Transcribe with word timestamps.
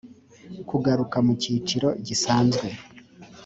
kugaruka 0.69 1.17
mu 1.25 1.33
cyiciro 1.41 1.89
gisanzwe 2.05 2.67